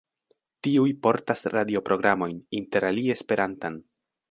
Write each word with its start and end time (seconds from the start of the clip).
Tiuj 0.67 0.93
portas 1.07 1.45
radioprogramojn, 1.57 2.41
interalie 2.63 3.15
Esperantan. 3.21 3.81